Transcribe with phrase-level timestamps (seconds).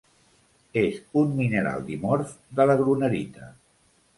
[0.83, 3.53] És un mineral dimorf de la grunerita.